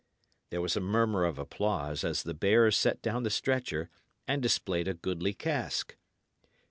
[0.49, 3.91] There was a murmur of applause as the bearers set down the stretcher
[4.27, 5.95] and displayed a goodly cask.